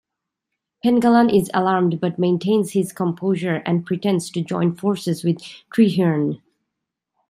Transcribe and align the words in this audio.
Pengallan 0.83 1.31
is 1.31 1.51
alarmed, 1.53 1.99
but 2.01 2.17
maintains 2.17 2.71
his 2.71 2.91
composure 2.91 3.61
and 3.67 3.85
pretends 3.85 4.31
to 4.31 4.41
join 4.41 4.73
forces 4.73 5.23
with 5.23 5.37
Trehearne. 5.71 6.41